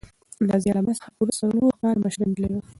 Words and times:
نازیه 0.47 0.73
له 0.75 0.81
ما 0.85 0.93
څخه 0.99 1.09
پوره 1.15 1.33
څلور 1.39 1.71
کاله 1.81 1.99
مشره 2.03 2.25
نجلۍ 2.29 2.49
وه. 2.53 2.61